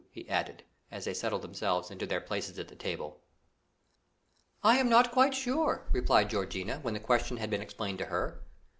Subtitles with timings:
[0.09, 3.21] he added, as they settled themselves into their places at the table.
[4.63, 8.41] "I am not quite sure," replied Georgiana, when the question had been explained to her.